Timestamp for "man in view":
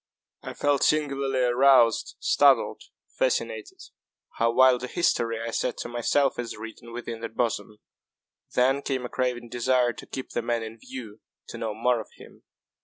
10.41-11.19